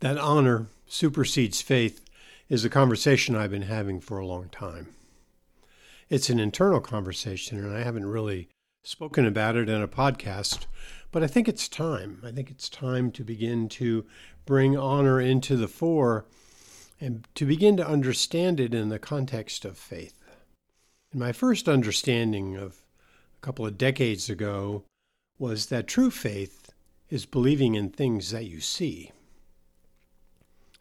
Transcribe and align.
That 0.00 0.16
honor 0.16 0.68
supersedes 0.86 1.60
faith 1.60 2.06
is 2.48 2.64
a 2.64 2.70
conversation 2.70 3.36
I've 3.36 3.50
been 3.50 3.62
having 3.62 4.00
for 4.00 4.18
a 4.18 4.26
long 4.26 4.48
time. 4.48 4.94
It's 6.08 6.30
an 6.30 6.40
internal 6.40 6.80
conversation, 6.80 7.58
and 7.58 7.76
I 7.76 7.82
haven't 7.82 8.06
really 8.06 8.48
spoken 8.82 9.26
about 9.26 9.56
it 9.56 9.68
in 9.68 9.82
a 9.82 9.86
podcast, 9.86 10.64
but 11.12 11.22
I 11.22 11.26
think 11.26 11.48
it's 11.48 11.68
time. 11.68 12.22
I 12.24 12.30
think 12.30 12.50
it's 12.50 12.70
time 12.70 13.10
to 13.12 13.22
begin 13.22 13.68
to 13.68 14.06
bring 14.46 14.74
honor 14.74 15.20
into 15.20 15.54
the 15.54 15.68
fore 15.68 16.24
and 16.98 17.28
to 17.34 17.44
begin 17.44 17.76
to 17.76 17.86
understand 17.86 18.58
it 18.58 18.72
in 18.72 18.88
the 18.88 18.98
context 18.98 19.66
of 19.66 19.76
faith. 19.76 20.18
And 21.12 21.20
my 21.20 21.32
first 21.32 21.68
understanding 21.68 22.56
of 22.56 22.86
a 23.36 23.44
couple 23.44 23.66
of 23.66 23.76
decades 23.76 24.30
ago 24.30 24.82
was 25.38 25.66
that 25.66 25.86
true 25.86 26.10
faith 26.10 26.70
is 27.10 27.26
believing 27.26 27.74
in 27.74 27.90
things 27.90 28.30
that 28.30 28.46
you 28.46 28.60
see 28.60 29.12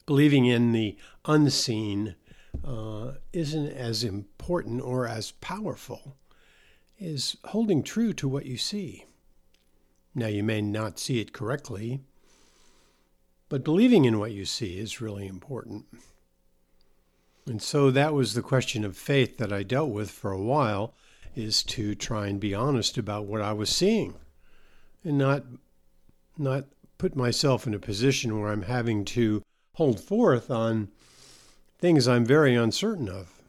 believing 0.10 0.48
in 0.48 0.72
the 0.72 0.98
unseen 1.26 2.16
uh, 2.66 3.12
isn't 3.31 3.67
as 3.67 4.04
important 4.04 4.81
or 4.81 5.08
as 5.08 5.34
powerful 5.34 6.17
as 7.00 7.38
holding 7.45 7.84
true 7.84 8.12
to 8.12 8.27
what 8.27 8.48
you 8.48 8.58
see. 8.58 9.05
Now, 10.16 10.26
you 10.26 10.41
may 10.41 10.64
not 10.64 10.98
see 10.98 11.22
it 11.22 11.31
correctly, 11.31 12.02
but 13.50 13.64
believing 13.64 14.05
in 14.05 14.17
what 14.17 14.31
you 14.31 14.45
see 14.45 14.80
is 14.80 15.00
really 15.00 15.27
important. 15.27 15.86
And 17.45 17.62
so 17.62 17.91
that 17.91 18.16
was 18.16 18.34
the 18.34 18.41
question 18.41 18.84
of 18.84 18.98
faith 18.98 19.38
that 19.38 19.53
I 19.53 19.62
dealt 19.62 19.91
with 19.91 20.09
for 20.09 20.31
a 20.31 20.41
while 20.41 20.95
is 21.36 21.62
to 21.66 21.94
try 21.94 22.26
and 22.26 22.39
be 22.39 22.55
honest 22.55 22.98
about 22.98 23.28
what 23.28 23.44
I 23.44 23.53
was 23.53 23.70
seeing 23.70 24.16
and 25.03 25.20
not 25.20 25.44
not 26.36 26.66
put 26.98 27.16
myself 27.16 27.67
in 27.67 27.76
a 27.76 27.80
position 27.80 28.39
where 28.39 28.52
I'm 28.52 28.64
having 28.64 29.05
to 29.05 29.44
hold 29.73 30.00
forth 30.00 30.52
on 30.52 30.90
things 31.78 32.08
I'm 32.08 32.26
very 32.26 32.56
uncertain 32.56 33.08
of. 33.08 33.42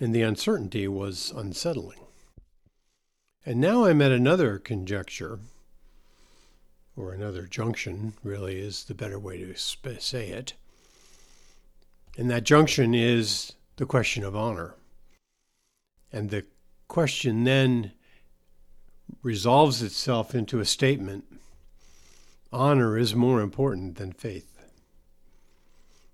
And 0.00 0.14
the 0.14 0.22
uncertainty 0.22 0.86
was 0.88 1.32
unsettling. 1.34 1.98
And 3.44 3.60
now 3.60 3.84
I'm 3.84 4.02
at 4.02 4.12
another 4.12 4.58
conjecture, 4.58 5.38
or 6.96 7.12
another 7.12 7.42
junction, 7.42 8.12
really 8.22 8.58
is 8.58 8.84
the 8.84 8.94
better 8.94 9.18
way 9.18 9.38
to 9.38 9.54
say 9.56 10.28
it. 10.28 10.54
And 12.16 12.28
that 12.30 12.44
junction 12.44 12.94
is 12.94 13.52
the 13.76 13.86
question 13.86 14.24
of 14.24 14.34
honor. 14.34 14.74
And 16.12 16.30
the 16.30 16.44
question 16.88 17.44
then 17.44 17.92
resolves 19.22 19.82
itself 19.82 20.34
into 20.34 20.60
a 20.60 20.64
statement 20.64 21.24
honor 22.52 22.96
is 22.98 23.14
more 23.14 23.40
important 23.40 23.96
than 23.96 24.12
faith. 24.12 24.57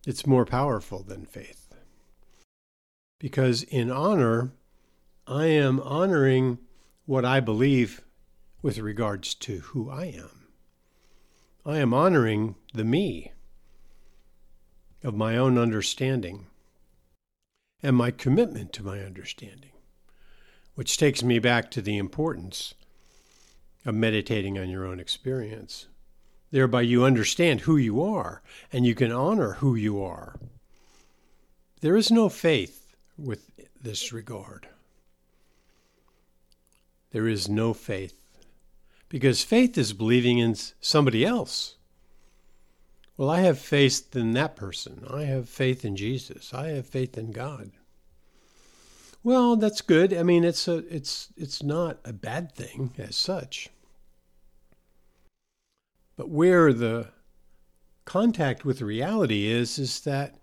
It's 0.07 0.27
more 0.27 0.45
powerful 0.45 1.03
than 1.03 1.25
faith. 1.25 1.75
Because 3.19 3.63
in 3.63 3.91
honor, 3.91 4.53
I 5.27 5.47
am 5.47 5.81
honoring 5.81 6.59
what 7.07 7.25
I 7.25 7.41
believe 7.41 8.03
with 8.61 8.79
regards 8.79 9.35
to 9.35 9.61
who 9.61 9.89
I 9.89 10.07
am. 10.07 10.49
I 11.65 11.79
am 11.79 11.95
honoring 11.95 12.57
the 12.75 12.85
me 12.85 13.33
of 15.03 15.15
my 15.15 15.37
own 15.37 15.57
understanding 15.57 16.47
and 17.83 17.97
my 17.97 18.11
commitment 18.11 18.73
to 18.75 18.83
my 18.83 19.01
understanding, 19.01 19.73
which 20.75 20.99
takes 20.99 21.23
me 21.23 21.39
back 21.39 21.71
to 21.71 21.83
the 21.83 21.97
importance 21.97 22.75
of 23.87 23.95
meditating 23.95 24.59
on 24.59 24.69
your 24.69 24.87
own 24.87 25.01
experience. 25.01 25.87
Thereby, 26.55 26.83
you 26.83 27.05
understand 27.05 27.63
who 27.63 27.77
you 27.77 28.01
are 28.01 28.41
and 28.73 28.87
you 28.87 28.95
can 28.95 29.11
honor 29.11 29.55
who 29.55 29.75
you 29.75 30.01
are. 30.01 30.37
There 31.81 31.97
is 31.97 32.13
no 32.13 32.29
faith 32.29 32.95
with 33.19 33.51
this 33.83 34.13
regard. 34.13 34.69
There 37.11 37.27
is 37.27 37.49
no 37.49 37.75
faith. 37.75 38.15
Because 39.09 39.43
faith 39.43 39.77
is 39.77 39.93
believing 39.93 40.39
in 40.39 40.55
somebody 40.81 41.27
else. 41.27 41.75
Well, 43.17 43.31
I 43.31 43.41
have 43.41 43.59
faith 43.59 44.15
in 44.15 44.35
that 44.35 44.55
person. 44.55 45.05
I 45.11 45.25
have 45.25 45.49
faith 45.49 45.85
in 45.85 45.97
Jesus. 45.97 46.55
I 46.55 46.69
have 46.69 46.87
faith 46.87 47.19
in 47.19 47.33
God. 47.33 47.73
Well, 49.25 49.57
that's 49.57 49.81
good. 49.81 50.15
I 50.15 50.23
mean, 50.23 50.45
it's 50.45 50.69
a, 50.69 50.85
it's 50.89 51.33
it's 51.37 51.65
not 51.65 51.99
a 52.05 52.13
bad 52.13 52.53
thing 52.53 52.93
as 52.97 53.17
such. 53.17 53.71
But 56.17 56.29
where 56.29 56.73
the 56.73 57.09
contact 58.05 58.65
with 58.65 58.81
reality 58.81 59.47
is, 59.47 59.79
is 59.79 60.01
that 60.01 60.37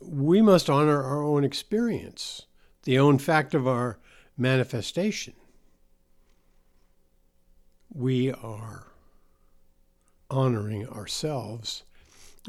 we 0.00 0.42
must 0.42 0.68
honor 0.68 1.02
our 1.02 1.22
own 1.22 1.44
experience, 1.44 2.46
the 2.82 2.98
own 2.98 3.18
fact 3.18 3.54
of 3.54 3.66
our 3.66 3.98
manifestation. 4.36 5.34
We 7.92 8.32
are 8.32 8.88
honoring 10.30 10.88
ourselves 10.88 11.84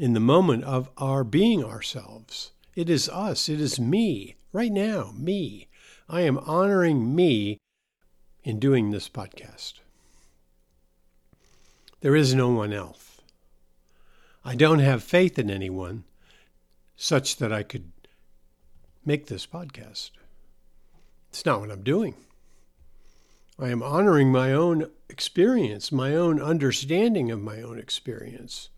in 0.00 0.12
the 0.12 0.20
moment 0.20 0.64
of 0.64 0.90
our 0.98 1.24
being 1.24 1.64
ourselves. 1.64 2.52
It 2.74 2.90
is 2.90 3.08
us, 3.08 3.48
it 3.48 3.60
is 3.60 3.80
me, 3.80 4.36
right 4.52 4.72
now, 4.72 5.12
me. 5.16 5.68
I 6.08 6.22
am 6.22 6.38
honoring 6.38 7.14
me 7.14 7.58
in 8.44 8.58
doing 8.58 8.90
this 8.90 9.08
podcast. 9.08 9.80
There 12.00 12.14
is 12.14 12.34
no 12.34 12.50
one 12.50 12.72
else. 12.72 13.20
I 14.44 14.54
don't 14.54 14.80
have 14.80 15.02
faith 15.02 15.38
in 15.38 15.50
anyone 15.50 16.04
such 16.94 17.36
that 17.38 17.52
I 17.52 17.62
could 17.62 17.90
make 19.04 19.26
this 19.26 19.46
podcast. 19.46 20.10
It's 21.30 21.46
not 21.46 21.60
what 21.60 21.70
I'm 21.70 21.82
doing. 21.82 22.14
I 23.58 23.70
am 23.70 23.82
honoring 23.82 24.30
my 24.30 24.52
own 24.52 24.90
experience, 25.08 25.90
my 25.90 26.14
own 26.14 26.40
understanding 26.40 27.30
of 27.30 27.40
my 27.40 27.62
own 27.62 27.78
experience. 27.78 28.68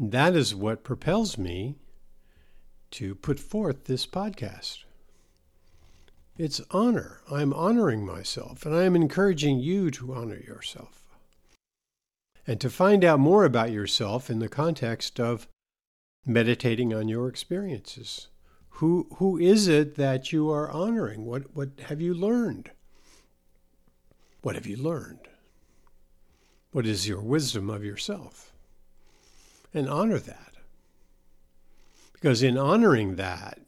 That 0.00 0.34
is 0.34 0.54
what 0.54 0.82
propels 0.82 1.38
me 1.38 1.76
to 2.92 3.14
put 3.14 3.38
forth 3.38 3.84
this 3.84 4.06
podcast. 4.06 4.82
It's 6.36 6.60
honor. 6.72 7.20
I'm 7.30 7.54
honoring 7.54 8.04
myself, 8.04 8.66
and 8.66 8.74
I 8.74 8.82
am 8.82 8.96
encouraging 8.96 9.60
you 9.60 9.90
to 9.92 10.12
honor 10.12 10.36
yourself 10.36 11.05
and 12.46 12.60
to 12.60 12.70
find 12.70 13.04
out 13.04 13.18
more 13.18 13.44
about 13.44 13.72
yourself 13.72 14.30
in 14.30 14.38
the 14.38 14.48
context 14.48 15.18
of 15.18 15.48
meditating 16.24 16.94
on 16.94 17.08
your 17.08 17.28
experiences. 17.28 18.28
Who, 18.70 19.08
who 19.16 19.38
is 19.38 19.68
it 19.68 19.96
that 19.96 20.32
you 20.32 20.50
are 20.50 20.70
honoring? 20.70 21.24
What, 21.24 21.54
what 21.54 21.70
have 21.88 22.00
you 22.00 22.14
learned? 22.14 22.70
What 24.42 24.54
have 24.54 24.66
you 24.66 24.76
learned? 24.76 25.28
What 26.72 26.86
is 26.86 27.08
your 27.08 27.20
wisdom 27.20 27.70
of 27.70 27.84
yourself? 27.84 28.52
And 29.72 29.88
honor 29.88 30.18
that. 30.18 30.52
Because 32.12 32.42
in 32.42 32.58
honoring 32.58 33.16
that, 33.16 33.60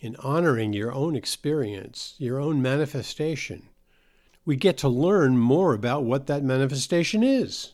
in 0.00 0.16
honoring 0.16 0.72
your 0.72 0.92
own 0.92 1.16
experience, 1.16 2.14
your 2.18 2.40
own 2.40 2.60
manifestation, 2.60 3.68
we 4.46 4.54
get 4.54 4.78
to 4.78 4.88
learn 4.88 5.36
more 5.36 5.74
about 5.74 6.04
what 6.04 6.28
that 6.28 6.44
manifestation 6.44 7.24
is. 7.24 7.72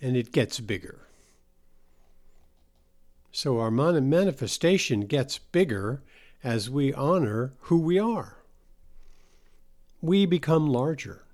And 0.00 0.16
it 0.16 0.30
gets 0.30 0.60
bigger. 0.60 1.08
So 3.32 3.58
our 3.58 3.70
manifestation 3.70 5.02
gets 5.02 5.38
bigger 5.38 6.02
as 6.44 6.68
we 6.68 6.92
honor 6.92 7.54
who 7.62 7.78
we 7.78 7.98
are. 7.98 8.36
We 10.02 10.26
become 10.26 10.66
larger. 10.66 11.24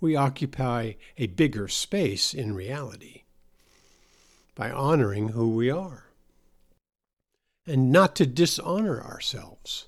We 0.00 0.16
occupy 0.16 0.94
a 1.16 1.28
bigger 1.28 1.68
space 1.68 2.34
in 2.34 2.54
reality 2.54 3.22
by 4.56 4.70
honoring 4.70 5.28
who 5.28 5.50
we 5.50 5.70
are. 5.70 6.06
And 7.66 7.92
not 7.92 8.16
to 8.16 8.26
dishonor 8.26 9.00
ourselves 9.00 9.86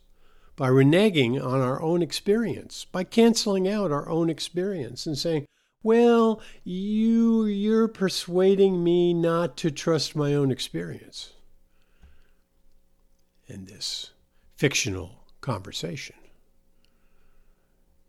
by 0.56 0.68
reneging 0.68 1.42
on 1.42 1.60
our 1.60 1.80
own 1.80 2.02
experience, 2.02 2.84
by 2.84 3.04
canceling 3.04 3.66
out 3.66 3.90
our 3.90 4.08
own 4.08 4.28
experience 4.28 5.06
and 5.06 5.16
saying, 5.16 5.46
well, 5.82 6.40
you 6.62 7.44
you're 7.46 7.88
persuading 7.88 8.84
me 8.84 9.12
not 9.12 9.56
to 9.58 9.70
trust 9.70 10.14
my 10.14 10.34
own 10.34 10.50
experience 10.50 11.32
in 13.46 13.64
this 13.64 14.10
fictional 14.56 15.24
conversation. 15.40 16.16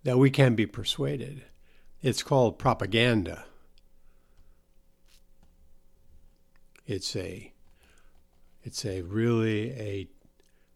That 0.03 0.19
we 0.19 0.29
can 0.29 0.53
be 0.53 0.65
persuaded. 0.65 1.43
It's 2.01 2.21
called 2.21 2.59
propaganda. 2.59 3.45
It's 6.85 7.15
a 7.15 7.53
it's 8.61 8.85
a 8.85 9.01
really 9.01 9.71
a 9.71 10.09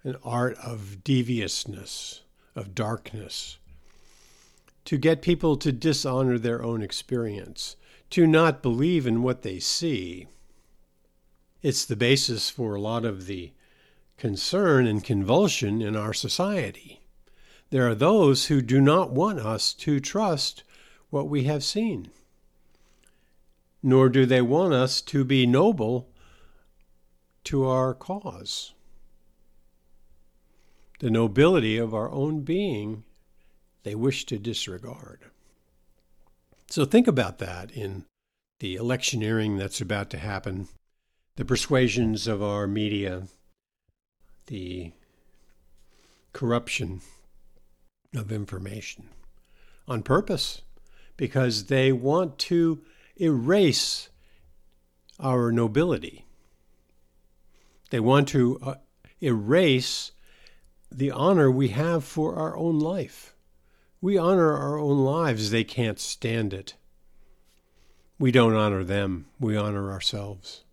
an 0.08 0.16
art 0.24 0.58
of 0.64 1.04
deviousness, 1.04 2.22
of 2.56 2.74
darkness, 2.74 3.58
to 4.86 4.98
get 4.98 5.22
people 5.22 5.58
to 5.58 5.70
dishonor 5.74 6.40
their 6.40 6.64
own 6.64 6.82
experience, 6.82 7.76
to 8.10 8.26
not 8.26 8.62
believe 8.64 9.06
in 9.06 9.22
what 9.22 9.42
they 9.42 9.60
see. 9.60 10.26
It's 11.62 11.84
the 11.84 11.98
basis 11.98 12.50
for 12.50 12.74
a 12.74 12.80
lot 12.80 13.04
of 13.04 13.26
the 13.26 13.52
concern 14.16 14.88
and 14.88 15.04
convulsion 15.04 15.82
in 15.82 15.98
our 15.98 16.14
society. 16.14 17.02
There 17.70 17.86
are 17.90 17.96
those 17.96 18.46
who 18.46 18.62
do 18.62 18.80
not 18.80 19.12
want 19.12 19.40
us 19.40 19.74
to 19.74 20.00
trust 20.00 20.64
what 21.10 21.28
we 21.28 21.44
have 21.44 21.66
seen, 21.66 22.12
nor 23.84 24.08
do 24.08 24.26
they 24.26 24.42
want 24.42 24.74
us 24.74 25.02
to 25.02 25.26
be 25.26 25.46
noble 25.46 26.08
to 27.44 27.66
our 27.66 27.94
cause. 27.94 28.72
The 31.00 31.12
nobility 31.12 31.78
of 31.78 31.94
our 31.94 32.12
own 32.12 32.42
being 32.42 33.04
they 33.84 33.96
wish 33.96 34.26
to 34.26 34.38
disregard. 34.38 35.22
So 36.70 36.84
think 36.84 37.08
about 37.08 37.38
that 37.38 37.72
in 37.72 38.06
the 38.60 38.76
electioneering 38.76 39.58
that's 39.58 39.80
about 39.80 40.10
to 40.10 40.18
happen, 40.18 40.68
the 41.36 41.46
persuasions 41.46 42.28
of 42.28 42.42
our 42.42 42.68
media, 42.68 43.28
the 44.48 44.92
corruption 46.34 47.02
of 48.16 48.32
information 48.32 49.10
on 49.88 50.04
purpose 50.04 50.62
because 51.16 51.66
they 51.66 51.92
want 51.92 52.38
to 52.38 52.82
erase 53.16 54.10
our 55.20 55.52
nobility. 55.52 56.26
They 57.90 58.00
want 58.00 58.28
to 58.30 58.60
uh, 58.62 58.76
erase 59.22 60.12
the 60.92 61.12
honor 61.12 61.52
we 61.52 61.70
have 61.70 62.04
for 62.04 62.36
our 62.36 62.56
own 62.58 62.80
life. 62.80 63.36
We 64.02 64.18
honor 64.18 64.54
our 64.54 64.78
own 64.78 65.00
lives, 65.00 65.52
they 65.52 65.64
can't 65.64 66.00
stand 66.00 66.54
it. 66.54 66.76
We 68.20 68.32
don't 68.32 68.54
honor 68.54 68.84
them, 68.84 69.28
we 69.40 69.56
honor 69.56 69.92
ourselves. 69.92 70.64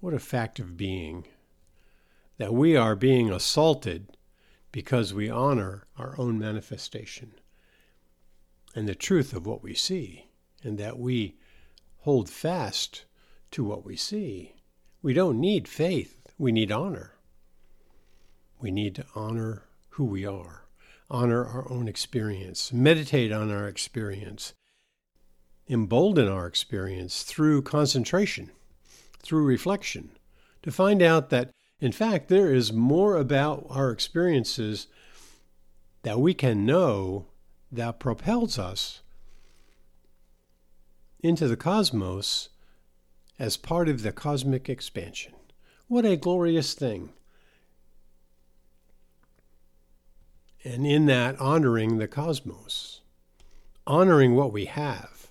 What 0.00 0.14
a 0.14 0.18
fact 0.18 0.58
of 0.58 0.76
being 0.76 1.26
that 2.36 2.52
we 2.52 2.76
are 2.76 2.96
being 2.96 3.30
assaulted 3.30 4.16
because 4.72 5.14
we 5.14 5.30
honor 5.30 5.86
our 5.96 6.18
own 6.18 6.38
manifestation 6.38 7.32
and 8.74 8.88
the 8.88 8.94
truth 8.94 9.32
of 9.32 9.46
what 9.46 9.62
we 9.62 9.74
see, 9.74 10.26
and 10.62 10.78
that 10.78 10.98
we 10.98 11.36
hold 11.98 12.28
fast 12.28 13.04
to 13.52 13.62
what 13.62 13.84
we 13.84 13.96
see. 13.96 14.56
We 15.00 15.14
don't 15.14 15.40
need 15.40 15.68
faith, 15.68 16.32
we 16.38 16.50
need 16.50 16.72
honor. 16.72 17.13
We 18.64 18.70
need 18.70 18.94
to 18.94 19.04
honor 19.14 19.64
who 19.90 20.06
we 20.06 20.24
are, 20.24 20.64
honor 21.10 21.44
our 21.44 21.70
own 21.70 21.86
experience, 21.86 22.72
meditate 22.72 23.30
on 23.30 23.50
our 23.50 23.68
experience, 23.68 24.54
embolden 25.68 26.28
our 26.28 26.46
experience 26.46 27.24
through 27.24 27.60
concentration, 27.60 28.52
through 29.18 29.44
reflection, 29.44 30.12
to 30.62 30.72
find 30.72 31.02
out 31.02 31.28
that 31.28 31.50
in 31.78 31.92
fact, 31.92 32.28
there 32.28 32.54
is 32.54 32.72
more 32.72 33.18
about 33.18 33.66
our 33.68 33.90
experiences 33.90 34.86
that 36.00 36.18
we 36.18 36.32
can 36.32 36.64
know 36.64 37.26
that 37.70 37.98
propels 37.98 38.58
us 38.58 39.02
into 41.20 41.48
the 41.48 41.58
cosmos 41.58 42.48
as 43.38 43.58
part 43.58 43.90
of 43.90 44.00
the 44.00 44.12
cosmic 44.12 44.70
expansion. 44.70 45.34
What 45.86 46.06
a 46.06 46.16
glorious 46.16 46.72
thing. 46.72 47.10
And 50.64 50.86
in 50.86 51.06
that, 51.06 51.38
honoring 51.38 51.98
the 51.98 52.08
cosmos, 52.08 53.02
honoring 53.86 54.34
what 54.34 54.52
we 54.52 54.64
have. 54.64 55.28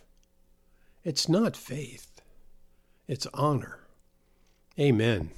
It's 1.03 1.27
not 1.27 1.57
faith, 1.57 2.21
it's 3.07 3.27
honor. 3.33 3.79
Amen. 4.79 5.31